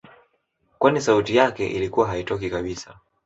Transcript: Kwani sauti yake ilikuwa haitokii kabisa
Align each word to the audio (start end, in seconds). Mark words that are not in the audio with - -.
Kwani 0.79 1.01
sauti 1.01 1.35
yake 1.35 1.67
ilikuwa 1.67 2.07
haitokii 2.07 2.49
kabisa 2.49 2.99